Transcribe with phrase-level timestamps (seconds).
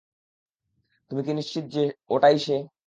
[1.11, 2.57] তুমি কি নিশ্চিত যে ওইটাই সে?